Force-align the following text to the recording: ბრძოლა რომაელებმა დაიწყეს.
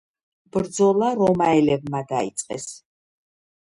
ბრძოლა 0.55 1.11
რომაელებმა 1.21 2.03
დაიწყეს. 2.13 2.67